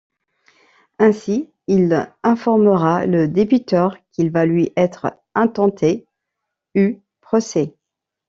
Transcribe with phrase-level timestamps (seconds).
[0.97, 6.07] Ainsi, il informera le débiteur qu'il va lui être intenté
[6.73, 7.75] u procès.